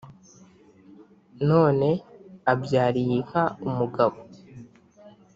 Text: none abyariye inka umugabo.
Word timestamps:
none 1.49 1.87
abyariye 2.51 3.13
inka 3.19 3.43
umugabo. 3.67 4.17